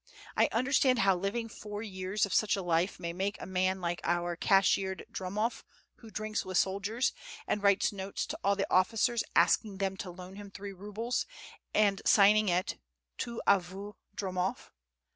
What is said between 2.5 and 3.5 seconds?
a life may make a